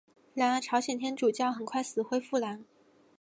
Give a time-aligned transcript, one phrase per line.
[0.33, 2.65] 然而朝鲜天主教很快死灰复燃。